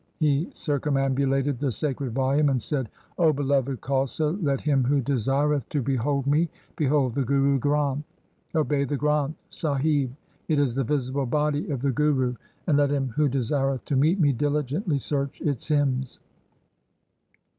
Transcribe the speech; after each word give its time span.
he 0.19 0.49
circumambulated 0.51 1.59
the 1.59 1.71
sacred 1.71 2.11
volume 2.11 2.49
and 2.49 2.59
said,' 2.59 2.89
O 3.19 3.31
beloved 3.31 3.81
Khalsa, 3.81 4.35
let 4.41 4.59
him 4.61 4.83
who 4.83 4.99
desireth 4.99 5.69
to 5.69 5.79
behold 5.83 6.25
me, 6.25 6.49
behold 6.75 7.13
the 7.13 7.23
Guru 7.23 7.59
Granth. 7.59 8.01
Obey 8.55 8.83
the 8.83 8.97
Granth 8.97 9.35
Sahib. 9.51 10.15
It 10.47 10.57
is 10.57 10.73
the 10.73 10.83
visible 10.83 11.27
body 11.27 11.69
of 11.69 11.81
the 11.81 11.91
Guru. 11.91 12.33
And 12.65 12.77
let 12.79 12.89
him 12.89 13.09
who 13.09 13.29
desireth 13.29 13.85
to 13.85 13.95
meet 13.95 14.19
me 14.19 14.33
diligently 14.33 14.97
search 14.97 15.39
its 15.39 15.67
hymns.' 15.67 16.19